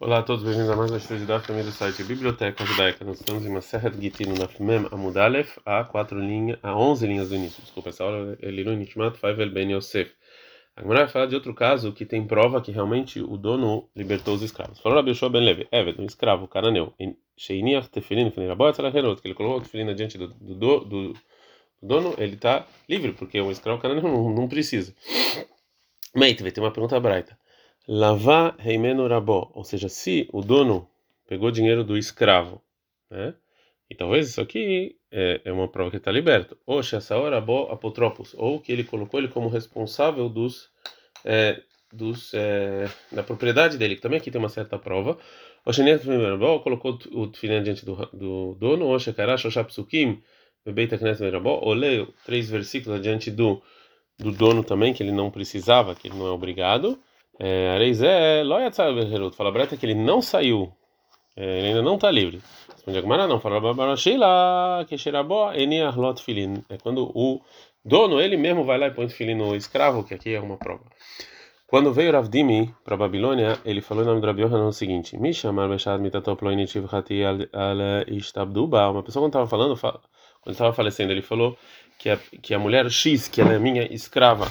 Olá 0.00 0.20
a 0.20 0.22
todos, 0.22 0.44
bem-vindos 0.44 0.70
a 0.70 0.76
mais 0.76 0.92
uma 0.92 0.98
estudo 0.98 1.18
de 1.18 1.26
Daf 1.26 1.52
do 1.52 1.72
site 1.72 2.04
Biblioteca 2.04 2.64
Judaica. 2.64 3.04
Nós 3.04 3.18
estamos 3.18 3.44
em 3.44 3.48
uma 3.48 3.60
serra 3.60 3.90
de 3.90 4.00
Gitino 4.00 4.32
na 4.38 4.46
Fmem 4.46 4.86
Amudalef, 4.92 5.58
a 5.66 5.82
quatro 5.82 6.20
linhas, 6.20 6.56
a 6.62 6.78
11 6.78 7.04
linhas 7.04 7.30
do 7.30 7.34
início. 7.34 7.60
Desculpa, 7.60 7.88
essa 7.88 8.04
aula 8.04 8.38
é 8.40 8.48
Lilu 8.48 8.76
Nishmat 8.76 9.18
Faivel 9.18 9.50
Ben 9.50 9.72
Yosef. 9.72 10.12
A 10.76 10.82
Gemara 10.82 11.00
vai 11.00 11.08
falar 11.08 11.26
de 11.26 11.34
outro 11.34 11.52
caso 11.52 11.92
que 11.92 12.06
tem 12.06 12.24
prova 12.24 12.60
que 12.60 12.70
realmente 12.70 13.20
o 13.20 13.36
dono 13.36 13.90
libertou 13.96 14.36
os 14.36 14.42
escravos. 14.42 14.78
Falou 14.78 14.98
Rabi 14.98 15.18
Ben 15.32 15.44
Levi, 15.44 15.66
Evet, 15.72 16.00
um 16.00 16.06
escravo 16.06 16.46
cananeu, 16.46 16.94
Sheiniach 17.36 17.90
Tefilin 17.90 18.30
Fenirabot 18.30 18.70
Tzalacherot, 18.74 19.20
que 19.20 19.26
ele 19.26 19.34
colocou 19.34 19.58
o 19.58 19.60
tefilin 19.62 19.92
diante 19.96 20.16
do, 20.16 20.28
do, 20.28 20.54
do, 20.54 20.84
do 20.84 21.14
dono, 21.82 22.14
ele 22.18 22.34
está 22.34 22.68
livre, 22.88 23.14
porque 23.14 23.40
um 23.40 23.50
escravo 23.50 23.82
cananeu 23.82 24.04
não, 24.04 24.30
não 24.30 24.46
precisa. 24.48 24.94
Vai 26.14 26.34
ter 26.34 26.60
uma 26.60 26.70
pergunta 26.70 27.00
braita. 27.00 27.36
Lavar 27.90 28.54
reimeno 28.58 29.08
rabó, 29.08 29.50
ou 29.54 29.64
seja, 29.64 29.88
se 29.88 30.28
o 30.30 30.42
dono 30.42 30.86
pegou 31.26 31.50
dinheiro 31.50 31.82
do 31.82 31.96
escravo, 31.96 32.60
né? 33.10 33.34
E 33.90 33.94
talvez 33.94 34.28
isso 34.28 34.42
aqui 34.42 34.96
é, 35.10 35.40
é 35.42 35.50
uma 35.50 35.68
prova 35.68 35.90
que 35.90 35.96
está 35.96 36.12
liberto. 36.12 36.58
Ou 36.66 36.82
hora 37.12 37.40
bo 37.40 37.62
apotropos, 37.70 38.34
ou 38.36 38.60
que 38.60 38.70
ele 38.70 38.84
colocou 38.84 39.18
ele 39.18 39.28
como 39.28 39.48
responsável 39.48 40.28
dos, 40.28 40.68
é, 41.24 41.62
dos 41.90 42.34
é, 42.34 42.90
da 43.10 43.22
propriedade 43.22 43.78
dele, 43.78 43.96
que 43.96 44.02
também 44.02 44.18
aqui 44.18 44.30
tem 44.30 44.38
uma 44.38 44.50
certa 44.50 44.78
prova. 44.78 45.16
O 45.64 45.72
Shenet 45.72 46.04
colocou 46.62 46.98
o 47.12 47.32
filho 47.32 47.62
diante 47.62 47.86
do, 47.86 47.94
do 48.12 48.54
dono, 48.60 48.86
ou 48.86 48.98
Shekarash, 48.98 49.46
ou 49.46 49.50
Shapsukim, 49.50 50.22
Bebeita 50.64 50.98
Knet 50.98 51.20
Merabó, 51.22 51.58
leio 51.72 52.12
três 52.26 52.50
versículos 52.50 52.98
adiante 52.98 53.30
do, 53.30 53.62
do 54.18 54.30
dono 54.30 54.62
também, 54.62 54.92
que 54.92 55.02
ele 55.02 55.12
não 55.12 55.30
precisava, 55.30 55.94
que 55.94 56.08
ele 56.08 56.18
não 56.18 56.26
é 56.26 56.30
obrigado. 56.30 56.98
É, 57.38 57.70
Areizé, 57.70 58.42
Loyatzar 58.42 58.92
Berherut, 58.92 59.36
fala 59.36 59.52
Breta 59.52 59.76
que 59.76 59.86
ele 59.86 59.94
não 59.94 60.20
saiu, 60.20 60.72
é, 61.36 61.58
ele 61.58 61.68
ainda 61.68 61.82
não 61.82 61.94
está 61.94 62.10
livre. 62.10 62.40
Responde 62.72 62.98
a 62.98 63.00
Gemara, 63.00 63.26
não, 63.28 63.38
fala 63.38 63.74
Barashila, 63.74 64.84
que 64.88 64.98
Xerabó, 64.98 65.52
Eniarlot 65.52 66.22
Filin. 66.22 66.64
É 66.68 66.78
quando 66.78 67.12
o 67.14 67.40
dono, 67.84 68.20
ele 68.20 68.36
mesmo 68.36 68.64
vai 68.64 68.78
lá 68.78 68.88
e 68.88 68.90
põe 68.90 69.06
o 69.06 69.10
filho 69.10 69.36
no 69.36 69.54
escravo, 69.54 70.02
que 70.02 70.14
aqui 70.14 70.34
é 70.34 70.40
uma 70.40 70.56
prova. 70.56 70.84
Quando 71.68 71.92
veio 71.92 72.12
Ravdimi 72.12 72.74
para 72.82 72.94
a 72.94 72.98
Babilônia, 72.98 73.58
ele 73.62 73.82
falou 73.82 74.02
em 74.02 74.06
nome 74.06 74.22
do 74.22 74.26
Rabi 74.26 74.40
Yohanan 74.40 74.68
o 74.68 74.72
seguinte: 74.72 75.18
Me 75.18 75.34
chamar 75.34 75.68
Bechad 75.68 76.00
Mitatoploinitiv 76.00 76.86
Hati 76.90 77.22
al 77.22 78.08
Istabduba. 78.08 78.88
Uma 78.88 79.02
pessoa 79.02 79.22
quando 79.22 79.32
estava 79.32 79.46
falando, 79.46 79.78
quando 79.78 80.54
estava 80.54 80.72
falecendo, 80.72 81.12
ele 81.12 81.20
falou 81.20 81.58
que 81.98 82.08
a, 82.08 82.16
que 82.16 82.54
a 82.54 82.58
mulher 82.58 82.90
X, 82.90 83.28
que 83.28 83.42
ela 83.42 83.52
é 83.52 83.58
minha 83.58 83.82
escrava, 83.92 84.50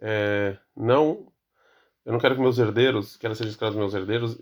é, 0.00 0.56
não 0.74 1.26
eu 2.06 2.12
não 2.12 2.20
quero 2.20 2.36
que 2.36 2.40
meus 2.40 2.56
herdeiros, 2.56 3.16
que 3.16 3.26
ela 3.26 3.34
seja 3.34 3.50
escrava 3.50 3.72
dos 3.72 3.80
meus 3.80 3.92
herdeiros, 3.92 4.38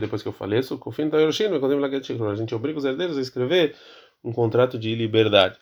depois 0.00 0.22
que 0.22 0.28
eu 0.28 0.32
faleço, 0.32 0.80
fim 0.92 1.10
da 1.10 1.20
Hiroshima, 1.20 1.58
a 1.60 2.34
gente 2.34 2.54
obriga 2.54 2.78
os 2.78 2.86
herdeiros 2.86 3.18
a 3.18 3.20
escrever 3.20 3.76
um 4.24 4.32
contrato 4.32 4.78
de 4.78 4.94
liberdade. 4.94 5.58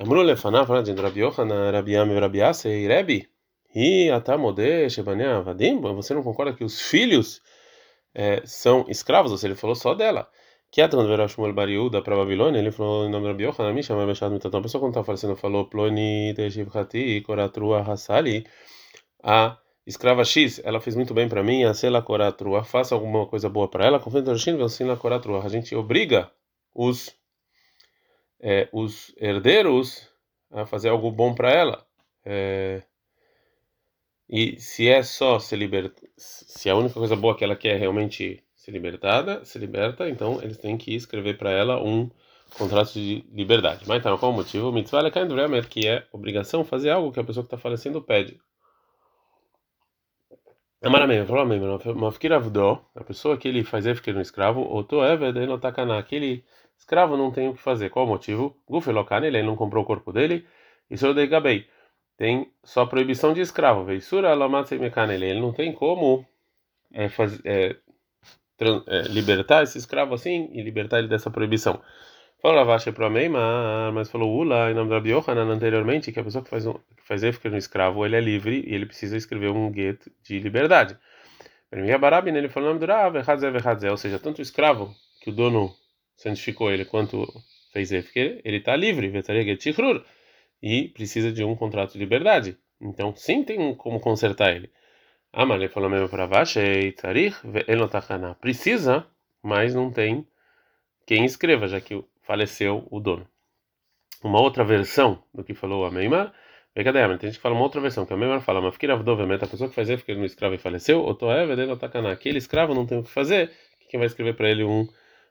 Amru 0.00 0.22
lefaná, 0.22 0.64
fala 0.64 0.82
de 0.82 0.92
Rabi 0.94 1.20
Yohanan, 1.20 1.70
Rabi 1.70 1.92
Yami, 1.92 2.18
Rabi 2.18 2.40
Asei, 2.40 2.86
Rebi, 2.86 3.28
e 3.74 4.08
atamode, 4.10 4.88
Shebania, 4.88 5.36
Avadim, 5.36 5.78
você 5.80 6.14
não 6.14 6.22
concorda 6.22 6.54
que 6.54 6.64
os 6.64 6.80
filhos 6.80 7.42
é, 8.14 8.40
são 8.46 8.86
escravos? 8.88 9.32
Ou 9.32 9.36
seja, 9.36 9.48
ele 9.48 9.60
falou 9.60 9.76
só 9.76 9.94
dela. 9.94 10.28
Que 10.70 10.80
Atan 10.80 11.06
Verashmuel 11.06 11.52
Bariuda 11.52 12.00
para 12.00 12.16
Babilônia, 12.16 12.58
ele 12.58 12.70
falou 12.70 13.04
em 13.04 13.10
nome 13.10 13.24
de 13.26 13.32
Rabi 13.32 13.44
Yohanan, 13.44 13.74
me 13.74 13.82
chama 13.82 14.06
Meshad 14.06 14.32
Mitatão. 14.32 14.60
A 14.60 14.62
pessoa 14.62 14.80
quando 14.80 14.92
estava 14.92 15.04
falecendo 15.04 15.36
falou, 15.36 15.66
Ploni, 15.68 16.32
Teshivhati, 16.34 17.20
Koratrua, 17.20 17.82
Hassali, 17.82 18.46
a 19.22 19.58
escrava 19.90 20.24
X, 20.24 20.60
ela 20.64 20.80
fez 20.80 20.96
muito 20.96 21.12
bem 21.12 21.28
para 21.28 21.42
mim, 21.42 21.64
a 21.64 21.74
sela 21.74 22.00
coratrua, 22.00 22.64
faça 22.64 22.94
alguma 22.94 23.26
coisa 23.26 23.48
boa 23.48 23.68
para 23.68 23.84
ela, 23.84 24.00
confia 24.00 24.22
na 24.84 24.96
coratrua. 24.96 25.44
A 25.44 25.48
gente 25.48 25.74
obriga 25.74 26.30
os 26.74 27.14
é, 28.40 28.68
os 28.72 29.14
herdeiros 29.18 30.08
a 30.50 30.64
fazer 30.64 30.88
algo 30.88 31.10
bom 31.10 31.34
para 31.34 31.50
ela. 31.50 31.86
É, 32.24 32.82
e 34.28 34.58
se 34.60 34.88
é 34.88 35.02
só 35.02 35.38
se 35.38 35.56
libertar, 35.56 36.00
se 36.16 36.70
a 36.70 36.76
única 36.76 36.94
coisa 36.94 37.16
boa 37.16 37.36
que 37.36 37.44
ela 37.44 37.56
quer 37.56 37.74
é 37.74 37.78
realmente 37.78 38.42
ser 38.54 38.70
libertada, 38.70 39.44
se 39.44 39.58
liberta, 39.58 40.08
então 40.08 40.40
eles 40.42 40.56
têm 40.56 40.78
que 40.78 40.94
escrever 40.94 41.36
para 41.36 41.50
ela 41.50 41.82
um 41.82 42.10
contrato 42.56 42.92
de 42.92 43.24
liberdade. 43.32 43.84
Mas 43.86 43.98
então, 43.98 44.16
qual 44.18 44.32
o 44.32 44.34
motivo? 44.34 44.72
Mitzvah 44.72 45.06
é 45.06 45.62
que 45.62 45.88
é 45.88 46.06
obrigação 46.12 46.64
fazer 46.64 46.90
algo 46.90 47.12
que 47.12 47.20
a 47.20 47.24
pessoa 47.24 47.44
que 47.44 47.48
está 47.48 47.58
falecendo 47.58 48.02
pede. 48.02 48.40
Amém, 50.82 51.26
mafkir 51.94 52.32
avdó, 52.32 52.82
a 52.94 53.04
pessoa 53.04 53.36
que 53.36 53.46
ele 53.46 53.62
faz 53.62 53.84
efker 53.84 54.14
no 54.14 54.20
escravo, 54.22 54.60
ou 54.60 54.82
to 54.82 55.04
eved 55.04 55.38
enotakana, 55.38 55.98
aquele 55.98 56.42
escravo 56.78 57.18
não 57.18 57.30
tem 57.30 57.48
o 57.48 57.54
que 57.54 57.60
fazer. 57.60 57.90
Qual 57.90 58.06
o 58.06 58.08
motivo? 58.08 58.56
Gufelokane, 58.66 59.26
ele 59.26 59.42
não 59.42 59.56
comprou 59.56 59.84
o 59.84 59.86
corpo 59.86 60.10
dele, 60.10 60.46
e 60.90 60.96
sou 60.96 61.12
de 61.12 61.26
gabei. 61.26 61.68
Tem 62.16 62.50
só 62.64 62.86
proibição 62.86 63.34
de 63.34 63.42
escravo, 63.42 63.84
veisura 63.84 64.34
lamatzemekane, 64.34 65.14
ele 65.14 65.38
não 65.38 65.52
tem 65.52 65.70
como 65.72 66.26
é, 66.92 67.10
fazer, 67.10 67.40
é, 67.44 67.76
é, 68.86 69.02
libertar 69.02 69.62
esse 69.62 69.76
escravo 69.76 70.14
assim 70.14 70.48
e 70.52 70.62
libertar 70.62 70.98
ele 70.98 71.08
dessa 71.08 71.30
proibição. 71.30 71.80
Falou 72.40 72.56
Ravashi 72.56 72.90
para 72.90 73.10
Meimar, 73.10 73.92
mas 73.92 74.10
falou 74.10 74.34
Ula 74.34 74.70
em 74.70 74.74
nome 74.74 74.88
da 74.88 74.96
Rabi 74.96 75.12
anteriormente 75.12 76.10
que 76.10 76.18
a 76.18 76.24
pessoa 76.24 76.42
que 76.42 76.48
faz 76.48 76.64
um, 76.64 76.72
que 76.72 77.02
faz 77.02 77.22
efker 77.22 77.50
no 77.50 77.58
escravo 77.58 78.06
ele 78.06 78.16
é 78.16 78.20
livre 78.20 78.64
e 78.66 78.74
ele 78.74 78.86
precisa 78.86 79.14
escrever 79.14 79.50
um 79.50 79.70
get 79.70 80.00
de 80.22 80.38
liberdade. 80.38 80.96
Barabi 82.00 82.30
ele 82.30 82.48
falou 82.48 82.70
o 82.70 82.72
nome 82.72 82.86
do 82.86 82.90
Rav, 82.90 83.14
ou 83.90 83.96
seja, 83.98 84.18
tanto 84.18 84.38
o 84.38 84.42
escravo 84.42 84.90
que 85.20 85.28
o 85.28 85.32
dono 85.34 85.70
santificou 86.16 86.72
ele 86.72 86.86
quanto 86.86 87.26
fez 87.74 87.92
efker, 87.92 88.40
ele 88.42 88.56
está 88.56 88.74
livre, 88.74 89.12
e 90.62 90.88
precisa 90.88 91.30
de 91.30 91.44
um 91.44 91.54
contrato 91.54 91.92
de 91.92 91.98
liberdade. 91.98 92.56
Então, 92.80 93.14
sim, 93.14 93.44
tem 93.44 93.74
como 93.74 94.00
consertar 94.00 94.56
ele. 94.56 94.70
Ah, 95.30 95.44
mas 95.44 95.60
ele 95.60 95.68
falou 95.68 95.90
mesmo 95.90 96.08
para 96.08 96.24
Vashi, 96.24 96.92
Tarich, 96.92 97.36
Precisa, 98.40 99.06
mas 99.42 99.74
não 99.74 99.92
tem 99.92 100.26
quem 101.06 101.24
escreva, 101.24 101.68
já 101.68 101.80
que 101.80 102.02
faleceu 102.30 102.86
o 102.92 103.00
dono. 103.00 103.26
Uma 104.22 104.40
outra 104.40 104.62
versão 104.62 105.20
do 105.34 105.42
que 105.42 105.52
falou 105.52 105.84
a 105.84 105.90
Meimar, 105.90 106.32
Begademer, 106.72 107.18
tem 107.18 107.28
gente 107.28 107.38
que 107.38 107.42
fala 107.42 107.56
uma 107.56 107.64
outra 107.64 107.80
versão, 107.80 108.06
que 108.06 108.12
a 108.12 108.16
Meimar 108.16 108.40
fala, 108.40 108.60
mas 108.60 108.74
fiquei 108.74 108.88
a 108.88 108.96
pessoa 108.96 109.68
que 109.68 109.74
fazia 109.74 109.96
porque 109.96 110.12
ele 110.12 110.20
não 110.20 110.26
escravo 110.26 110.54
e 110.54 110.58
faleceu, 110.58 111.00
ou 111.00 111.12
toeve 111.12 111.56
dele 111.56 111.72
atacaná, 111.72 112.12
aquele 112.12 112.38
escravo 112.38 112.72
não 112.72 112.86
tem 112.86 112.98
o 112.98 113.02
que 113.02 113.10
fazer, 113.10 113.50
quem 113.88 113.98
vai 113.98 114.06
escrever 114.06 114.36
para 114.36 114.48
ele 114.48 114.62
um 114.62 114.86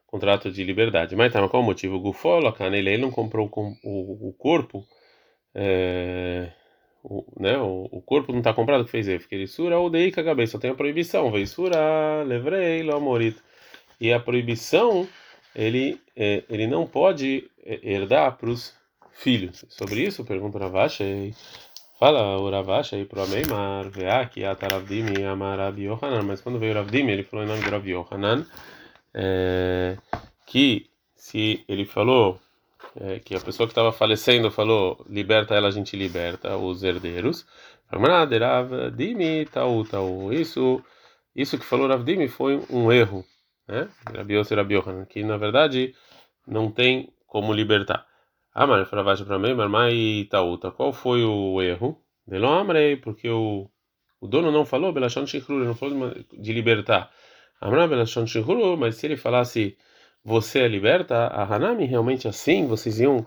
contrato 0.06 0.52
de 0.52 0.62
liberdade. 0.66 1.16
Mas 1.16 1.32
tá, 1.32 1.48
qual 1.48 1.64
o 1.64 1.66
motivo? 1.66 1.96
O 1.96 2.02
Gufó, 2.02 2.38
ele, 2.60 2.78
ele 2.78 2.98
não 2.98 3.12
comprou 3.12 3.50
o, 3.50 3.78
o, 3.82 4.30
o 4.30 4.34
corpo, 4.34 4.86
é, 5.56 6.52
o, 7.02 7.24
né, 7.40 7.58
o, 7.60 7.88
o, 7.90 8.02
corpo 8.02 8.34
não 8.34 8.40
está 8.40 8.54
comprado, 8.54 8.84
que 8.84 8.92
fez 8.92 9.08
ele, 9.08 9.20
fiquei 9.20 9.48
sura 9.48 9.80
ou 9.80 9.90
dei 9.90 10.12
cagabei, 10.12 10.48
só 10.48 10.60
tem 10.60 10.72
a 10.72 10.76
proibição, 10.76 11.32
veio 11.32 11.48
sura, 11.48 12.24
levrei, 12.24 12.84
lo 12.84 12.94
amorito. 12.94 13.42
E 14.02 14.12
a 14.12 14.20
proibição 14.20 15.08
ele, 15.56 16.00
é, 16.16 16.44
ele 16.50 16.68
não 16.68 16.86
pode 16.86 17.50
é, 17.64 17.80
herdar 17.84 18.38
para 18.38 18.50
os 18.50 18.74
filhos. 19.14 19.66
Sobre 19.70 20.02
isso, 20.02 20.24
pergunta 20.24 20.58
o 20.58 20.62
Ravashi. 20.62 21.36
Fala 22.00 22.38
o 22.38 22.50
Ravashi 22.50 22.96
aí 22.96 23.06
para 23.06 23.20
o 23.20 23.24
Ameimar, 23.24 23.90
vea 23.90 24.26
que 24.26 24.46
a 24.46 24.56
Taravdim 24.56 25.24
amar 25.24 25.58
Rabi 25.58 25.84
Yohanan, 25.84 26.24
mas 26.24 26.40
quando 26.40 26.58
veio 26.58 26.72
o 26.72 26.76
Ravdim, 26.76 27.08
ele 27.08 27.24
falou 27.24 27.44
em 27.44 27.48
nome 27.50 27.62
de 27.62 27.70
Rabi 27.70 27.92
Yohanan, 27.92 28.46
é, 29.14 29.98
que 30.46 30.90
se 31.14 31.66
ele 31.68 31.86
falou 31.86 32.40
é, 32.96 33.20
que 33.20 33.36
a 33.36 33.42
pessoa 33.42 33.68
que 33.68 33.72
estava 33.72 33.92
falecendo 33.92 34.50
falou 34.50 35.06
liberta 35.10 35.56
ela, 35.56 35.68
a 35.68 35.72
gente 35.72 35.98
liberta 35.98 36.56
os 36.56 36.84
herdeiros. 36.84 37.46
Isso, 40.32 40.82
isso 41.36 41.58
que 41.58 41.66
falou 41.66 41.88
Ravdim 41.88 42.28
foi 42.30 42.64
um 42.70 42.90
erro 42.92 43.26
né? 43.70 43.88
Rabi 44.16 44.36
Yossi 44.36 44.56
Rabi 44.56 44.76
que 45.08 45.24
na 45.24 45.38
verdade 45.38 45.94
não 46.48 46.72
tem 46.72 47.14
como 47.28 47.54
libertar. 47.54 48.06
Mas 48.56 48.90
Fravashi 48.90 49.24
para 49.24 49.40
mim, 49.40 49.54
mas 49.54 50.28
Tauta, 50.30 50.72
qual 50.72 50.92
foi 50.92 51.24
o 51.24 51.62
erro? 51.62 52.02
Delon 52.28 52.60
Amrei, 52.60 52.98
porque 52.98 53.30
o, 53.30 53.70
o 54.20 54.28
dono 54.28 54.52
não 54.52 54.66
falou 54.66 54.92
Belashon 54.92 55.26
não 55.50 55.76
falou 55.76 56.12
de 56.34 56.52
libertar. 56.52 57.12
Amra 57.62 57.88
Belashon 57.88 58.26
mas 58.78 58.96
se 58.96 59.06
ele 59.06 59.16
falasse 59.16 59.78
você 60.24 60.60
é 60.60 60.68
liberta, 60.68 61.28
a 61.28 61.44
Hanami 61.44 61.86
realmente 61.86 62.28
assim, 62.28 62.68
vocês 62.68 63.00
iam, 63.00 63.26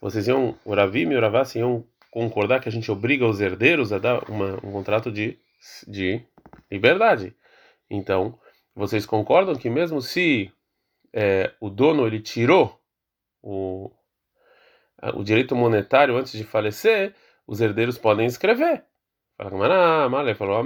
vocês 0.00 0.26
iam, 0.26 0.56
o 0.64 0.74
Ravim 0.74 1.10
e 1.10 1.18
Ravassi 1.18 1.60
iam 1.60 1.84
concordar 2.10 2.60
que 2.60 2.68
a 2.68 2.72
gente 2.72 2.90
obriga 2.90 3.26
os 3.26 3.40
herdeiros 3.40 3.92
a 3.92 3.98
dar 3.98 4.28
uma, 4.28 4.54
um 4.56 4.72
contrato 4.72 5.10
de, 5.10 5.38
de 5.86 6.20
liberdade. 6.70 7.34
Então, 7.88 8.38
vocês 8.74 9.06
concordam 9.06 9.54
que 9.54 9.68
mesmo 9.68 10.00
se 10.00 10.52
é, 11.12 11.52
o 11.60 11.68
dono 11.68 12.06
ele 12.06 12.20
tirou 12.20 12.80
o, 13.42 13.90
o 15.14 15.22
direito 15.22 15.54
monetário 15.54 16.16
antes 16.16 16.32
de 16.32 16.44
falecer, 16.44 17.14
os 17.46 17.60
herdeiros 17.60 17.98
podem 17.98 18.26
escrever. 18.26 18.84
Falou, 19.36 20.62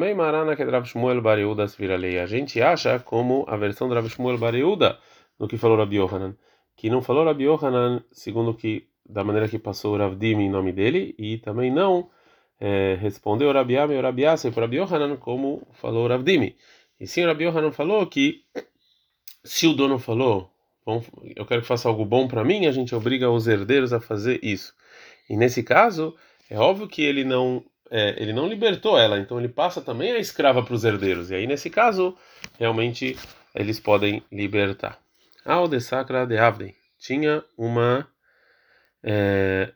Bar 1.22 1.38
Yehuda 1.38 1.66
Sviralei. 1.66 2.18
A 2.18 2.26
gente 2.26 2.60
acha 2.60 2.98
como 2.98 3.44
a 3.48 3.56
versão 3.56 3.88
do 3.88 3.94
Rav 3.94 4.06
Shmuel 4.08 4.38
Bar 4.38 4.54
Yehuda, 4.54 4.98
no 5.38 5.48
que 5.48 5.56
falou 5.56 5.78
Rabi 5.78 5.96
Yohanan, 5.96 6.36
que 6.76 6.90
não 6.90 7.00
falou 7.00 7.24
Rabi 7.24 7.44
Yohanan 7.44 8.04
segundo 8.12 8.54
que 8.54 8.88
da 9.08 9.24
maneira 9.24 9.48
que 9.48 9.58
passou 9.58 9.94
o 9.94 9.98
Rav 9.98 10.16
Dimi 10.16 10.44
em 10.44 10.50
nome 10.50 10.72
dele 10.72 11.14
e 11.18 11.38
também 11.38 11.70
não 11.70 12.10
é, 12.60 12.96
respondeu 13.00 13.52
Rabi 13.52 13.76
Ame 13.76 13.94
e 13.94 14.00
Rabi 14.00 14.26
Ase 14.26 14.50
para 14.50 14.62
Rabi 14.62 14.76
Yohanan 14.76 15.16
como 15.16 15.66
falou 15.72 16.04
o 16.04 16.08
Rav 16.08 16.22
Dimi. 16.22 16.56
E 16.98 17.06
sim, 17.06 17.24
o 17.24 17.26
Rabi 17.26 17.44
Yohanan 17.44 17.72
falou 17.72 18.06
que 18.06 18.42
se 19.44 19.66
o 19.66 19.74
dono 19.74 19.98
falou, 19.98 20.50
eu 21.34 21.44
quero 21.46 21.62
que 21.62 21.68
faça 21.68 21.88
algo 21.88 22.04
bom 22.04 22.26
para 22.26 22.44
mim, 22.44 22.66
a 22.66 22.72
gente 22.72 22.94
obriga 22.94 23.30
os 23.30 23.46
herdeiros 23.46 23.92
a 23.92 24.00
fazer 24.00 24.40
isso. 24.42 24.74
E 25.28 25.36
nesse 25.36 25.62
caso, 25.62 26.16
é 26.48 26.58
óbvio 26.58 26.88
que 26.88 27.02
ele 27.02 27.24
não 27.24 27.64
é, 27.90 28.20
ele 28.20 28.32
não 28.32 28.48
libertou 28.48 28.98
ela, 28.98 29.18
então 29.18 29.38
ele 29.38 29.48
passa 29.48 29.80
também 29.80 30.12
a 30.12 30.18
escrava 30.18 30.62
para 30.62 30.74
os 30.74 30.84
herdeiros. 30.84 31.30
E 31.30 31.34
aí, 31.34 31.46
nesse 31.46 31.70
caso, 31.70 32.16
realmente 32.58 33.16
eles 33.54 33.78
podem 33.78 34.22
libertar. 34.30 34.98
Ao 35.44 35.68
de 35.68 35.80
Sacra 35.80 36.26
de 36.26 36.36
Avden 36.36 36.74
tinha 36.98 37.44
uma. 37.56 38.06
É, 39.02 39.72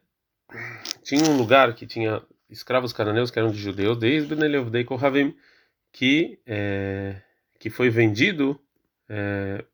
tinha 1.05 1.25
um 1.31 1.37
lugar 1.37 1.75
que 1.75 1.87
tinha 1.87 2.21
escravos 2.49 2.93
cananeus 2.93 3.31
que 3.31 3.39
eram 3.39 3.53
de 3.53 3.59
judeus, 3.59 3.97
desde 3.97 4.35
Benelevdei 4.35 4.83
Kohavim, 4.83 5.37
que, 5.93 6.41
é, 6.47 7.17
que 7.59 7.71
foi 7.71 7.91
vendido 7.91 8.61
é, 9.09 9.65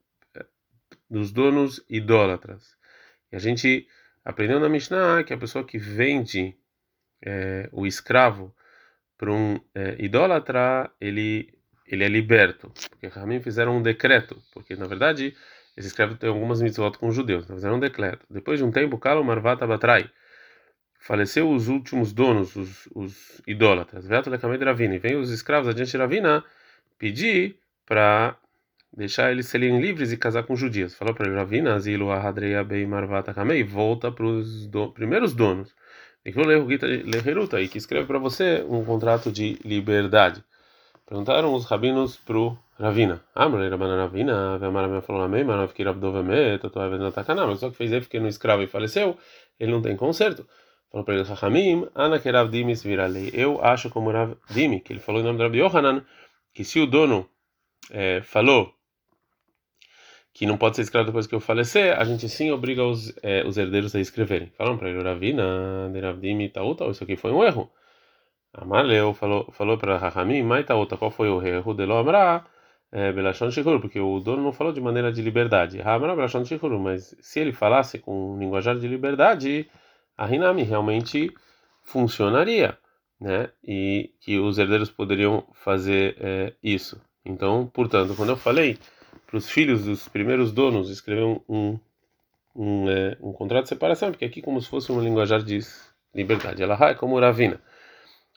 dos 1.09 1.31
donos 1.31 1.85
idólatras. 1.89 2.77
E 3.31 3.37
a 3.37 3.39
gente 3.39 3.87
aprendeu 4.25 4.59
na 4.59 4.69
Mishnah 4.69 5.25
que 5.25 5.33
a 5.33 5.39
pessoa 5.39 5.65
que 5.65 5.79
vende 5.79 6.57
é, 7.23 7.69
o 7.73 7.87
escravo 7.87 8.55
para 9.17 9.33
um 9.33 9.61
é, 9.75 9.97
idólatra, 9.99 10.91
ele 11.01 11.55
ele 11.87 12.03
é 12.03 12.09
liberto, 12.09 12.73
porque 12.91 13.07
Ramim 13.07 13.41
fizeram 13.41 13.77
um 13.77 13.83
decreto, 13.83 14.43
porque 14.53 14.75
na 14.75 14.87
verdade 14.87 15.37
esse 15.77 15.87
escravo 15.87 16.17
tem 16.17 16.29
algumas 16.29 16.61
mitzvot 16.61 16.99
com 16.99 17.07
os 17.07 17.15
judeus, 17.15 17.47
fizeram 17.47 17.77
um 17.77 17.81
decreto. 17.81 18.27
Depois 18.29 18.59
de 18.59 18.65
um 18.65 18.73
tempo, 18.73 18.99
Kalo 18.99 19.23
Marvata 19.23 19.67
Batrai 19.67 20.11
faleceu 21.07 21.49
os 21.51 21.69
últimos 21.69 22.13
donos, 22.13 22.57
os, 22.57 22.89
os 22.95 23.43
idólatras. 23.47 24.07
Veto 24.07 24.29
Lekamed 24.29 24.65
Ravina, 24.65 24.97
e 24.97 24.99
vem 24.99 25.17
os 25.17 25.31
escravos 25.31 25.69
adiante 25.69 25.93
de 25.93 25.97
Ravina 25.97 26.45
pedir 26.99 27.57
para 27.87 28.37
deixar 28.93 29.31
eles 29.31 29.47
serem 29.47 29.81
livres 29.81 30.11
e 30.13 30.17
casar 30.17 30.43
com 30.43 30.57
judias. 30.57 30.95
Falou 30.95 31.15
para 31.15 31.29
ele, 31.29 31.37
Ravina, 31.37 31.75
Azilu 31.75 32.11
Ahadreia 32.11 32.65
Bei 32.65 32.85
Marvata 32.85 33.33
Kamei, 33.33 33.63
volta 33.63 34.11
para 34.11 34.27
os 34.27 34.67
do, 34.67 34.91
primeiros 34.91 35.33
donos 35.33 35.75
e 36.25 36.33
que 37.69 37.79
escreve 37.79 38.05
para 38.05 38.19
você 38.19 38.65
um 38.69 38.85
contrato 38.85 39.31
de 39.31 39.59
liberdade. 39.65 40.43
Perguntaram 41.07 41.55
os 41.55 41.67
rabinos 41.67 42.17
para 42.17 42.37
o 42.37 42.59
Ravina. 42.77 43.23
Ah, 43.33 43.49
mas 43.49 43.71
Rabana 43.71 43.97
Ravina, 43.97 44.59
Vemara 44.59 45.01
falou 45.03 45.23
amém, 45.23 45.45
não 45.45 45.69
fiquei 45.69 45.85
Rabdoveme, 45.85 46.59
Totoa 46.59 46.91
Venatakanam, 46.91 47.47
mas 47.47 47.61
só 47.61 47.71
que 47.71 47.77
fez 47.77 47.93
ele 47.93 48.03
fiquei 48.03 48.19
no 48.19 48.27
escravo 48.27 48.65
e 48.65 48.67
faleceu, 48.67 49.17
ele 49.61 49.71
não 49.71 49.81
tem 49.81 49.97
conserto. 49.97 50.45
Falou 50.97 51.05
para 51.05 51.15
ele, 51.15 51.25
Rahamim, 51.25 51.87
Ana 51.95 52.19
que 52.19 52.31
Rav 52.31 52.49
Dimi 52.49 52.73
viralei. 52.73 53.31
Eu 53.35 53.63
acho 53.63 53.91
como 53.91 54.11
Rav 54.11 54.35
Dimi, 54.49 54.81
que 54.81 54.95
ele 54.95 55.01
falou 55.01 55.21
em 55.21 55.25
nome 55.25 55.37
de 55.37 55.45
Rabi 55.45 55.59
Yohanan, 55.59 56.03
que 56.55 56.65
se 56.65 56.81
o 56.81 56.87
dono 56.87 57.29
é, 57.91 58.23
falou 58.23 58.73
que 60.33 60.47
não 60.47 60.57
pode 60.57 60.77
ser 60.77 60.83
escravo 60.83 61.05
depois 61.05 61.27
que 61.27 61.35
eu 61.35 61.41
falecer, 61.41 62.01
a 62.01 62.03
gente 62.05 62.27
sim 62.31 62.51
obriga 62.51 62.83
os, 62.83 63.15
é, 63.23 63.47
os 63.47 63.59
herdeiros 63.59 63.95
a 63.95 64.01
escreverem. 64.01 64.49
Falaram 64.57 64.79
para 64.79 64.89
ele, 64.89 65.03
Ravina, 65.03 65.91
Deravdim, 65.93 66.49
Tauta, 66.49 66.87
isso 66.87 67.05
aqui 67.05 67.15
foi 67.15 67.31
um 67.31 67.45
erro. 67.45 67.71
Amaleu 68.55 69.13
falou, 69.13 69.53
falou 69.53 69.77
para 69.77 69.99
Rahamim, 69.99 70.43
Mai 70.43 70.65
Tauta, 70.65 70.97
qual 70.97 71.11
foi 71.11 71.29
o 71.29 71.47
erro? 71.47 71.75
De 71.75 71.83
Amra, 71.85 72.43
é, 72.91 73.13
Belashon 73.13 73.51
Shikuru, 73.51 73.81
porque 73.81 74.01
o 74.01 74.19
dono 74.19 74.43
não 74.43 74.53
falou 74.53 74.73
de 74.73 74.81
maneira 74.81 75.13
de 75.13 75.21
liberdade. 75.21 75.79
Ramara 75.79 76.17
Belashon 76.17 76.47
Shikuru, 76.47 76.81
mas 76.81 77.15
se 77.21 77.39
ele 77.39 77.53
falasse 77.53 77.99
com 77.99 78.39
linguajar 78.39 78.79
de 78.79 78.89
liberdade, 78.89 79.69
a 80.17 80.33
Hinami 80.33 80.63
realmente 80.63 81.33
funcionaria, 81.83 82.79
né? 83.21 83.51
E 83.63 84.13
que 84.21 84.39
os 84.39 84.59
herdeiros 84.59 84.91
poderiam 84.91 85.47
fazer 85.53 86.17
é, 86.21 86.53
isso. 86.63 87.01
Então, 87.25 87.67
portanto, 87.67 88.15
quando 88.15 88.31
eu 88.31 88.37
falei 88.37 88.79
para 89.27 89.37
os 89.37 89.51
filhos 89.51 89.85
dos 89.85 90.09
primeiros 90.09 90.53
donos 90.53 90.89
escrever 90.91 91.25
um, 91.25 91.41
um, 91.49 91.79
um, 92.55 92.89
é, 92.89 93.17
um, 93.21 93.33
contrato 93.33 93.65
de 93.65 93.71
separação, 93.71 94.11
porque 94.11 94.25
aqui 94.25 94.41
como 94.41 94.61
se 94.61 94.69
fosse 94.69 94.91
uma 94.93 95.03
linguajar 95.03 95.43
de 95.43 95.61
liberdade. 96.15 96.63
Ela 96.63 96.79
é 96.91 96.95
como 96.95 97.19
Ravina. 97.19 97.61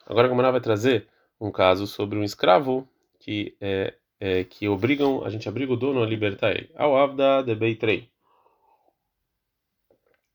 Agora 0.05 0.27
a 0.27 0.29
Gamara 0.29 0.51
vai 0.51 0.61
trazer 0.61 1.07
um 1.39 1.51
caso 1.51 1.87
sobre 1.87 2.17
um 2.17 2.23
escravo 2.23 2.87
que 3.19 3.55
é, 3.61 3.93
é, 4.19 4.43
que 4.43 4.67
obrigam, 4.67 5.23
a 5.23 5.29
gente 5.29 5.47
obriga 5.47 5.71
o 5.71 5.77
dono 5.77 6.03
a 6.03 6.05
libertar 6.05 6.51
ele. 6.51 6.69
Ao 6.75 6.97
Avda 6.97 7.43
de 7.43 7.55
Beitrei. 7.55 8.09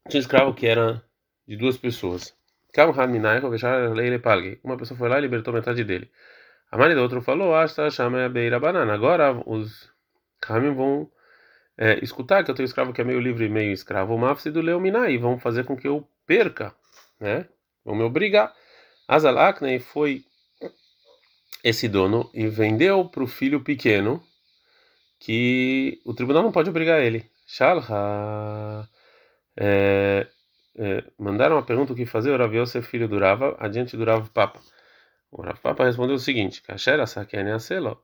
Tinha 0.08 0.18
um 0.18 0.22
escravo 0.22 0.54
que 0.54 0.66
era 0.66 1.02
de 1.46 1.56
duas 1.56 1.76
pessoas. 1.76 2.34
Uma 4.64 4.76
pessoa 4.76 4.98
foi 4.98 5.08
lá 5.08 5.18
e 5.18 5.22
libertou 5.22 5.54
metade 5.54 5.84
dele. 5.84 6.10
A 6.70 6.76
mãe 6.76 6.94
do 6.94 7.00
outro 7.00 7.22
falou, 7.22 7.54
a 7.54 8.28
beira 8.28 8.58
banana. 8.58 8.92
Agora 8.92 9.32
os 9.46 9.88
Ramim 10.44 10.74
vão 10.74 11.10
é, 11.78 12.02
escutar 12.02 12.44
que 12.44 12.50
eu 12.50 12.54
tenho 12.54 12.66
escravo 12.66 12.92
que 12.92 13.00
é 13.00 13.04
meio 13.04 13.20
livre 13.20 13.46
e 13.46 13.48
meio 13.48 13.72
escravo, 13.72 14.14
o 14.14 14.50
do 14.50 14.60
Leominai, 14.60 15.12
e 15.12 15.18
vão 15.18 15.38
fazer 15.38 15.64
com 15.64 15.76
que 15.76 15.86
eu 15.86 16.06
perca, 16.26 16.74
né? 17.20 17.46
Vão 17.84 17.94
me 17.94 18.02
obrigar. 18.02 18.52
Azalaknei 19.06 19.78
foi 19.78 20.24
esse 21.62 21.88
dono 21.88 22.30
e 22.34 22.46
vendeu 22.46 23.04
para 23.06 23.22
o 23.22 23.26
filho 23.26 23.60
pequeno 23.60 24.22
que 25.18 26.00
o 26.04 26.12
tribunal 26.12 26.42
não 26.42 26.52
pode 26.52 26.70
obrigar 26.70 27.00
ele. 27.00 27.30
Shalha. 27.46 28.88
É, 29.56 30.26
é, 30.76 31.04
mandaram 31.18 31.56
uma 31.56 31.62
pergunta 31.62 31.92
o 31.92 31.96
que 31.96 32.06
fazer, 32.06 32.30
o 32.30 32.36
Rav 32.36 32.54
Yosef, 32.54 32.86
filho 32.86 33.08
do 33.08 33.18
Rava, 33.18 33.56
adiante 33.58 33.96
do 33.96 34.04
Rav 34.04 34.28
Papa. 34.30 34.60
O 35.30 35.42
Rav 35.42 35.58
Papa 35.60 35.84
respondeu 35.84 36.16
o 36.16 36.18
seguinte: 36.18 36.62
Kashera 36.62 37.06
Sakene 37.06 37.50
Aselo. 37.50 38.00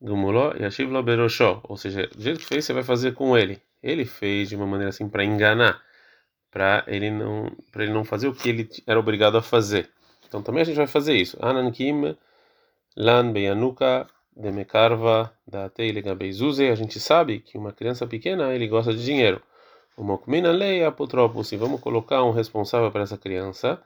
Gumuló 0.00 0.52
Yashiv 0.58 0.90
Lo 0.90 1.00
Beroshó, 1.02 1.60
ou 1.62 1.76
seja, 1.76 2.08
do 2.08 2.20
jeito 2.20 2.40
que 2.40 2.46
fez, 2.46 2.64
você 2.64 2.72
vai 2.72 2.82
fazer 2.82 3.14
com 3.14 3.38
ele. 3.38 3.62
Ele 3.80 4.04
fez 4.04 4.48
de 4.48 4.56
uma 4.56 4.66
maneira 4.66 4.88
assim 4.90 5.08
para 5.08 5.24
enganar, 5.24 5.80
para 6.50 6.82
ele 6.88 7.08
não, 7.08 7.56
para 7.70 7.84
ele 7.84 7.92
não 7.92 8.04
fazer 8.04 8.26
o 8.26 8.34
que 8.34 8.48
ele 8.48 8.68
era 8.84 8.98
obrigado 8.98 9.36
a 9.36 9.42
fazer. 9.42 9.88
Então 10.26 10.42
também 10.42 10.62
a 10.62 10.64
gente 10.64 10.76
vai 10.76 10.88
fazer 10.88 11.14
isso. 11.14 11.36
Anankim 11.40 12.16
Lan 12.96 13.32
Beyanuka 13.32 14.08
Demekarva 14.36 15.32
da 15.46 15.68
Teilega 15.68 16.14
Beizuze, 16.14 16.68
a 16.68 16.74
gente 16.74 16.98
sabe 16.98 17.38
que 17.38 17.56
uma 17.56 17.72
criança 17.72 18.06
pequena 18.06 18.52
ele 18.52 18.66
gosta 18.66 18.92
de 18.92 19.04
dinheiro. 19.04 19.40
O 19.96 20.02
Mokmina 20.02 20.50
Lei 20.50 20.84
Apotropos, 20.84 21.52
e 21.52 21.56
vamos 21.56 21.80
colocar 21.80 22.22
um 22.24 22.30
responsável 22.30 22.90
para 22.90 23.02
essa 23.02 23.18
criança 23.18 23.82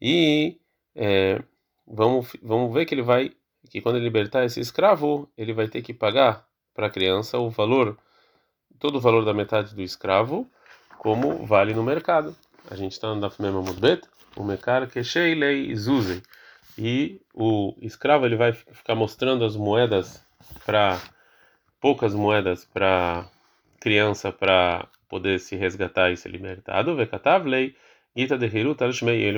e 0.00 0.58
é, 0.94 1.42
vamos, 1.86 2.28
vamos 2.42 2.72
ver 2.72 2.86
que 2.86 2.94
ele 2.94 3.02
vai 3.02 3.32
que 3.70 3.80
quando 3.80 3.96
ele 3.96 4.04
libertar 4.04 4.44
esse 4.44 4.60
escravo, 4.60 5.28
ele 5.36 5.52
vai 5.52 5.68
ter 5.68 5.82
que 5.82 5.92
pagar 5.92 6.46
para 6.74 6.86
a 6.86 6.90
criança 6.90 7.38
o 7.38 7.50
valor, 7.50 7.98
todo 8.78 8.96
o 8.96 9.00
valor 9.00 9.24
da 9.24 9.34
metade 9.34 9.74
do 9.74 9.82
escravo, 9.82 10.48
como 10.98 11.44
vale 11.44 11.74
no 11.74 11.82
mercado. 11.82 12.34
A 12.70 12.76
gente 12.76 12.92
está 12.92 13.14
no 13.14 13.20
Daf 13.20 13.40
Mudbet, 13.40 14.02
o 14.36 14.44
Mekar 14.44 14.88
Kesheilei 14.88 15.74
Zuzei. 15.74 16.22
E 16.76 17.20
o 17.34 17.74
escravo 17.82 18.24
ele 18.24 18.36
vai 18.36 18.52
ficar 18.52 18.94
mostrando 18.94 19.44
as 19.44 19.56
moedas 19.56 20.24
para 20.64 21.00
poucas 21.80 22.14
moedas 22.14 22.64
para 22.64 23.28
criança 23.80 24.32
para 24.32 24.86
poder 25.08 25.40
se 25.40 25.56
resgatar 25.56 26.10
e 26.10 26.16
ser 26.16 26.30
libertado. 26.30 26.94
Vekatavlei 26.94 27.74
Gita 28.16 28.36
de 28.36 28.46
Hirut 28.46 28.80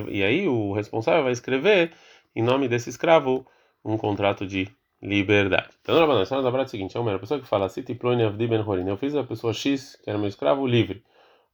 E 0.09 0.25
aí 0.25 0.49
o 0.49 0.73
responsável 0.73 1.23
vai 1.23 1.33
escrever 1.33 1.93
em 2.35 2.43
nome 2.43 2.69
desse 2.69 2.89
escravo 2.89 3.47
um 3.85 3.97
contrato 3.97 4.47
de 4.47 4.69
liberdade. 5.03 5.69
Então, 5.83 5.95
na 5.97 6.23
a 6.23 6.27
prática 6.27 6.59
é 6.59 6.65
o 6.65 6.69
seguinte: 6.69 6.97
é 6.97 7.01
uma 7.01 7.19
pessoa 7.19 7.41
que 7.41 7.47
fala, 7.47 7.67
Avdi 7.67 8.49
eu 8.87 8.97
fiz 8.97 9.15
a 9.15 9.25
pessoa 9.25 9.53
X, 9.53 9.97
que 10.03 10.09
era 10.09 10.19
meu 10.19 10.29
escravo, 10.29 10.67
livre. 10.67 11.03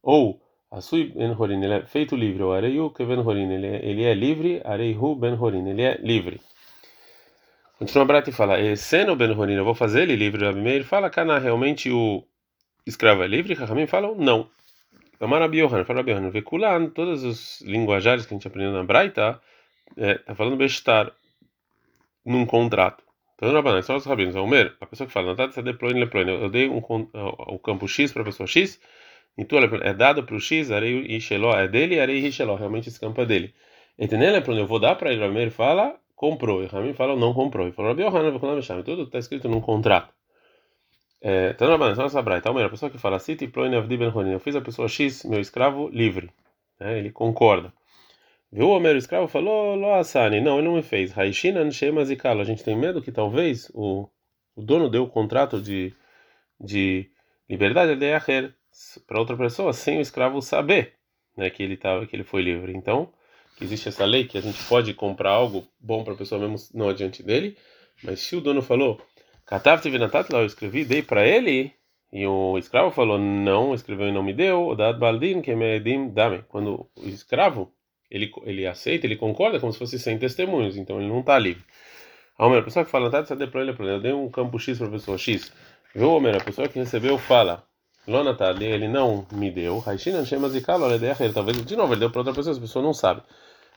Ou, 0.01 0.41
Asui 0.71 1.13
Ben 1.15 1.31
Horin, 1.31 1.63
ele 1.63 1.73
é 1.73 1.85
feito 1.85 2.15
livre. 2.15 2.43
Ou 2.43 2.53
Areiu 2.53 2.91
que 2.91 3.05
Ben 3.05 3.19
Horin, 3.19 3.51
ele, 3.51 3.67
é, 3.67 3.85
ele 3.85 4.03
é 4.03 4.13
livre. 4.13 4.61
Areihu 4.63 5.15
Ben 5.15 5.33
Horin, 5.33 5.67
ele 5.67 5.81
é 5.81 5.97
livre. 6.01 6.41
Continua 7.79 8.03
a 8.03 8.07
Brata 8.07 8.29
e 8.29 8.33
fala, 8.33 8.75
Seno 8.75 9.15
Ben 9.15 9.31
Horin, 9.31 9.53
eu 9.53 9.65
vou 9.65 9.75
fazer 9.75 10.03
ele 10.03 10.15
livre. 10.15 10.45
Rabi 10.45 10.83
fala, 10.83 11.09
Cana, 11.09 11.39
realmente 11.39 11.91
o 11.91 12.23
escravo 12.89 13.23
é 13.23 13.27
livre? 13.27 13.53
Rahamim 13.53 13.87
falam, 13.87 14.15
não. 14.15 14.49
Amar 15.19 15.41
Rabi 15.41 15.59
Yohan, 15.59 15.83
fala 15.83 15.99
Rabi 15.99 16.11
Yohan, 16.11 16.29
Vekulan, 16.29 16.89
todos 16.89 17.23
os 17.23 17.61
linguajares 17.61 18.25
que 18.25 18.33
a 18.33 18.37
gente 18.37 18.47
aprendeu 18.47 18.71
na 18.71 18.83
Braita, 18.83 19.41
é, 19.95 20.15
tá 20.15 20.35
falando 20.35 20.55
bestar 20.55 21.11
num 22.25 22.45
contrato. 22.45 23.03
Então, 23.35 23.53
Rabanan, 23.53 23.81
só 23.83 23.95
os 23.95 24.05
rabinos, 24.05 24.35
Almer, 24.35 24.75
a 24.81 24.85
pessoa 24.87 25.05
que 25.05 25.13
fala, 25.13 25.35
eu 25.35 26.49
dei 26.49 26.67
um, 26.67 26.77
o 26.79 27.59
campo 27.59 27.87
X 27.87 28.11
para 28.11 28.23
a 28.23 28.25
pessoa 28.25 28.47
X, 28.47 28.79
então 29.37 29.59
é 29.59 29.93
dado 29.93 30.23
para 30.23 30.35
o 30.35 30.39
X, 30.39 30.71
Arei 30.71 31.05
e 31.07 31.21
Sheló 31.21 31.55
é 31.55 31.67
dele, 31.67 31.99
Arei 31.99 32.17
e 32.17 32.31
Sheló, 32.31 32.55
realmente 32.55 32.89
esse 32.89 32.99
campo 32.99 33.21
é 33.21 33.25
dele. 33.25 33.53
Entendeu? 33.97 34.33
Eu 34.35 34.67
vou 34.67 34.79
dar 34.79 34.95
para 34.95 35.13
ele, 35.13 35.23
Almer 35.23 35.51
fala, 35.51 35.95
comprou. 36.15 36.63
E 36.63 36.65
Ramim 36.65 36.93
fala 36.93 37.15
não 37.15 37.33
comprou. 37.33 37.67
E 37.67 37.71
falou, 37.71 37.91
Rabi 37.91 38.03
Yohanan, 38.03 38.83
tudo 38.83 39.03
está 39.03 39.19
escrito 39.19 39.47
num 39.47 39.61
contrato. 39.61 40.13
É, 41.21 41.49
então, 41.49 41.73
a 41.73 42.69
pessoa 42.69 42.91
que 42.91 42.97
fala, 42.97 43.17
Ben 43.17 44.31
eu 44.31 44.39
fiz 44.39 44.55
a 44.55 44.61
pessoa 44.61 44.87
X, 44.87 45.23
meu 45.23 45.39
escravo, 45.39 45.89
livre. 45.89 46.29
É, 46.79 46.97
ele 46.97 47.11
concorda. 47.11 47.73
Viu 48.51 48.67
o 48.67 48.71
Homero, 48.71 48.95
o 48.95 48.99
escravo, 48.99 49.27
falou, 49.27 49.75
Lo 49.75 49.93
Asani, 49.93 50.39
não, 50.39 50.59
ele 50.59 50.67
não 50.67 50.75
me 50.75 50.83
fez. 50.83 51.11
Raishinan 51.11 51.71
Shemas 51.71 52.09
e 52.09 52.15
Kalo. 52.15 52.41
A 52.41 52.45
gente 52.45 52.63
tem 52.63 52.77
medo 52.77 53.01
que 53.01 53.11
talvez 53.11 53.69
o, 53.73 54.07
o 54.55 54.61
dono 54.61 54.89
deu 54.89 55.03
o 55.03 55.09
contrato 55.09 55.61
de, 55.61 55.93
de 56.59 57.09
liberdade 57.49 57.95
de 57.95 58.13
Aher 58.13 58.53
para 59.05 59.19
outra 59.19 59.35
pessoa 59.35 59.73
sem 59.73 59.97
o 59.97 60.01
escravo 60.01 60.41
saber 60.41 60.97
né, 61.37 61.49
que 61.49 61.61
ele 61.61 61.77
tava, 61.77 62.05
que 62.05 62.15
ele 62.15 62.23
foi 62.23 62.41
livre. 62.41 62.75
Então, 62.75 63.13
existe 63.61 63.89
essa 63.89 64.05
lei 64.05 64.25
que 64.25 64.37
a 64.37 64.41
gente 64.41 64.61
pode 64.65 64.93
comprar 64.93 65.31
algo 65.31 65.67
bom 65.79 66.03
para 66.03 66.13
a 66.13 66.17
pessoa 66.17 66.41
mesmo 66.41 66.57
não 66.73 66.89
adiante 66.89 67.21
dele, 67.21 67.57
mas 68.03 68.21
se 68.21 68.35
o 68.35 68.41
dono 68.41 68.61
falou 68.61 68.99
Katav 69.47 69.81
Vinatat 69.81 70.29
lá, 70.31 70.39
eu 70.41 70.45
escrevi, 70.45 70.83
dei 70.83 71.01
para 71.01 71.25
ele, 71.25 71.71
e 72.11 72.27
o 72.27 72.57
escravo 72.57 72.91
falou, 72.91 73.17
não, 73.17 73.73
escreveu 73.73 74.09
e 74.09 74.11
não 74.11 74.21
me 74.21 74.33
deu, 74.33 74.75
Dad 74.75 74.99
Baldin, 74.99 75.41
que 75.41 75.55
me 75.55 75.79
dame. 76.09 76.43
Quando 76.49 76.85
o 76.97 77.07
escravo, 77.07 77.71
ele, 78.11 78.29
ele 78.43 78.67
aceita, 78.67 79.07
ele 79.07 79.15
concorda 79.15 79.57
como 79.57 79.71
se 79.71 79.79
fosse 79.79 79.97
sem 79.97 80.17
testemunhos, 80.17 80.75
então 80.75 80.99
ele 80.99 81.07
não 81.07 81.21
está 81.21 81.39
livre. 81.39 81.63
A 82.37 82.45
Homer, 82.45 82.59
a 82.59 82.63
pessoa 82.63 82.83
que 82.83 82.91
fala, 82.91 83.09
tá, 83.09 83.23
para 83.23 83.61
ele, 83.61 83.73
eu 83.79 84.01
dei 84.01 84.11
um 84.11 84.29
campo 84.29 84.59
X 84.59 84.77
para 84.77 84.87
a 84.87 84.91
pessoa 84.91 85.17
X. 85.17 85.51
Viu, 85.95 86.11
Homer, 86.11 86.35
a 86.35 86.43
pessoa 86.43 86.67
que 86.67 86.77
recebeu 86.77 87.17
fala, 87.17 87.63
Lonatad, 88.05 88.61
ele 88.61 88.89
não 88.89 89.25
me 89.31 89.49
deu, 89.49 89.79
Raishinan 89.79 90.25
Shemas 90.25 90.55
e 90.55 90.61
Kalo, 90.61 90.87
talvez, 91.33 91.65
de 91.65 91.75
novo, 91.77 91.93
ele 91.93 92.01
deu 92.01 92.09
para 92.09 92.19
outra 92.19 92.33
pessoa, 92.33 92.55
a 92.55 92.59
pessoa 92.59 92.83
não 92.83 92.93
sabe. 92.93 93.21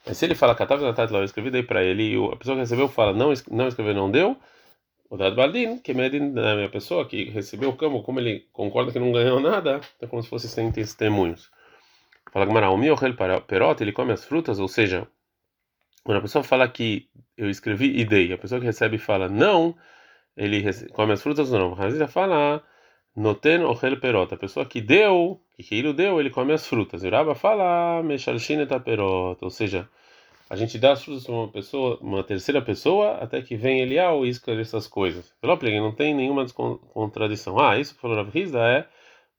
Mas 0.04 0.16
se 0.16 0.24
ele 0.24 0.34
fala, 0.34 0.52
Katav 0.54 0.80
Vinatat 0.80 1.12
lá, 1.12 1.20
eu 1.20 1.24
escrevi, 1.24 1.48
dei 1.48 1.62
para 1.62 1.84
ele, 1.84 2.14
e 2.14 2.32
a 2.32 2.34
pessoa 2.34 2.56
que 2.56 2.62
recebeu 2.62 2.88
fala, 2.88 3.12
não, 3.12 3.32
não 3.50 3.68
escreveu, 3.68 3.94
não 3.94 4.10
deu, 4.10 4.36
o 5.10 5.16
dado 5.16 5.34
baldin, 5.34 5.78
que 5.78 5.92
da 5.92 6.54
minha 6.54 6.70
pessoa 6.70 7.06
que 7.06 7.24
recebeu 7.30 7.70
o 7.70 7.76
campo, 7.76 8.02
como 8.02 8.20
ele 8.20 8.46
concorda 8.52 8.92
que 8.92 8.98
não 9.00 9.10
ganhou 9.10 9.40
nada, 9.40 9.80
é 10.00 10.06
como 10.06 10.22
se 10.22 10.28
fosse 10.28 10.48
sem 10.48 10.70
testemunhos. 10.70 11.50
Fala 12.32 12.46
Gamara, 12.46 12.70
o 12.70 12.76
meu 12.78 12.94
perota, 13.46 13.82
ele 13.82 13.92
come 13.92 14.12
as 14.12 14.24
frutas, 14.24 14.60
ou 14.60 14.68
seja, 14.68 15.08
quando 16.04 16.18
a 16.18 16.20
pessoa 16.20 16.44
fala 16.44 16.68
que 16.68 17.08
eu 17.36 17.50
escrevi 17.50 17.98
e 17.98 18.04
dei, 18.04 18.32
a 18.32 18.38
pessoa 18.38 18.60
que 18.60 18.66
recebe 18.66 18.98
fala 18.98 19.28
não, 19.28 19.76
ele 20.36 20.62
come 20.92 21.12
as 21.12 21.22
frutas 21.22 21.52
ou 21.52 21.58
não. 21.58 21.74
Razira 21.74 22.06
fala 22.06 22.62
noten 23.16 23.64
ochel 23.64 23.98
perota, 23.98 24.36
a 24.36 24.38
pessoa 24.38 24.64
que 24.64 24.80
deu, 24.80 25.42
que 25.58 25.74
ele 25.74 25.92
deu, 25.92 26.20
ele 26.20 26.30
come 26.30 26.52
as 26.52 26.66
frutas. 26.66 27.02
E 27.02 27.10
Raba 27.10 27.34
fala 27.34 28.00
meshalshin 28.04 28.60
et 28.60 28.80
perota, 28.80 29.44
ou 29.44 29.50
seja, 29.50 29.88
a 30.50 30.56
gente 30.56 30.76
dá 30.80 30.92
as 30.92 31.04
frutas 31.04 31.24
para 31.24 31.32
uma 31.32 31.48
pessoa, 31.48 31.96
uma 32.00 32.24
terceira 32.24 32.60
pessoa, 32.60 33.18
até 33.18 33.40
que 33.40 33.54
vem 33.54 33.80
Elial 33.80 34.26
e 34.26 34.30
esclareça 34.30 34.78
essas 34.78 34.88
coisas. 34.88 35.32
Pelo 35.40 35.56
não 35.80 35.94
tem 35.94 36.12
nenhuma 36.12 36.44
contradição. 36.48 37.56
Ah, 37.60 37.78
isso 37.78 37.94
que 37.94 38.00
falou 38.00 38.16
Rav 38.16 38.36
Hizda 38.36 38.58
é 38.58 38.88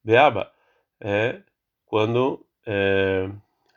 Beaba, 0.02 0.50
é 1.02 1.42
quando 1.86 2.46
é, 2.66 3.30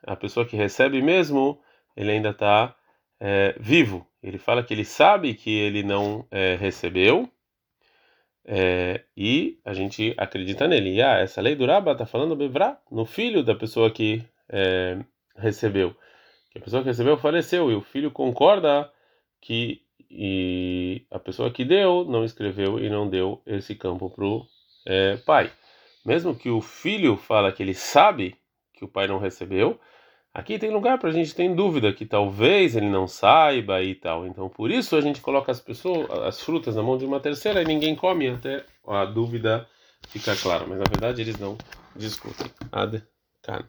a 0.07 0.15
pessoa 0.15 0.47
que 0.47 0.57
recebe 0.57 1.03
mesmo, 1.03 1.61
ele 1.97 2.13
ainda 2.13 2.31
está 2.31 2.73
é, 3.19 3.57
vivo. 3.59 4.07
Ele 4.23 4.39
fala 4.39 4.63
que 4.63 4.73
ele 4.73 4.85
sabe 4.85 5.35
que 5.35 5.51
ele 5.51 5.83
não 5.83 6.25
é, 6.31 6.55
recebeu, 6.55 7.29
é, 8.47 9.03
e 9.17 9.59
a 9.65 9.75
gente 9.75 10.15
acredita 10.17 10.69
nele. 10.69 10.95
E 10.95 11.03
ah, 11.03 11.19
essa 11.19 11.41
lei 11.41 11.57
do 11.57 11.67
Raba 11.67 11.93
está 11.93 12.07
falando 12.07 12.37
Bevra, 12.37 12.79
no 12.89 13.05
filho 13.05 13.43
da 13.43 13.57
pessoa 13.57 13.91
que 13.91 14.25
é, 14.49 14.99
recebeu 15.37 15.97
que 16.55 16.59
a 16.59 16.63
pessoa 16.63 16.83
que 16.83 16.89
recebeu 16.89 17.17
faleceu 17.17 17.71
e 17.71 17.75
o 17.75 17.81
filho 17.81 18.13
concorda 18.13 18.89
que 19.41 19.83
e 20.09 21.05
a 21.11 21.19
pessoa 21.19 21.51
que 21.51 21.65
deu 21.65 22.05
não 22.05 22.25
escreveu 22.25 22.79
e 22.79 22.89
não 22.89 23.09
deu 23.09 23.43
esse 23.45 23.75
campo 23.75 24.09
para 24.09 24.25
o 24.25 24.47
é, 24.87 25.17
pai. 25.17 25.51
Mesmo 26.07 26.37
que 26.37 26.49
o 26.49 26.61
filho 26.61 27.17
fala 27.17 27.51
que 27.51 27.63
ele 27.63 27.75
sabe 27.75 28.37
que 28.73 28.85
o 28.85 28.89
pai 28.89 29.09
não 29.09 29.19
recebeu, 29.19 29.81
aqui 30.33 30.57
tem 30.57 30.71
lugar 30.71 30.99
para 30.99 31.09
a 31.09 31.13
gente 31.13 31.35
ter 31.35 31.53
dúvida 31.53 31.93
que 31.93 32.07
talvez 32.07 32.77
ele 32.77 32.89
não 32.89 33.09
saiba 33.09 33.83
e 33.83 33.97
tal. 33.97 34.25
Então 34.25 34.49
por 34.49 34.71
isso 34.71 34.95
a 34.95 35.01
gente 35.01 35.21
coloca 35.21 35.51
as 35.51 35.61
pessoas, 35.61 36.09
as 36.23 36.41
frutas 36.41 36.77
na 36.77 36.83
mão 36.83 36.97
de 36.97 37.05
uma 37.05 37.19
terceira 37.19 37.63
e 37.63 37.65
ninguém 37.65 37.97
come 37.97 38.29
até 38.29 38.65
a 38.87 39.05
dúvida 39.05 39.69
ficar 40.09 40.37
clara. 40.37 40.65
Mas 40.65 40.79
na 40.79 40.85
verdade 40.85 41.21
eles 41.21 41.41
não 41.41 41.59
discutem. 41.97 42.47
Ad 42.71 43.03
can. 43.43 43.69